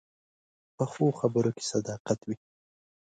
پخو 0.75 1.07
خبرو 1.19 1.51
کې 1.55 1.63
صداقت 1.71 2.19
وي 2.23 2.35